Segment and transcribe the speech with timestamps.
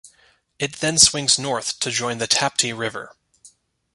[0.57, 3.15] It then swings north to join the Tapti River.